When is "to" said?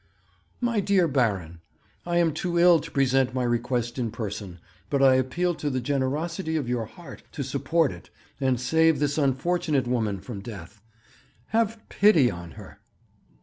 2.79-2.89, 5.53-5.69, 7.33-7.43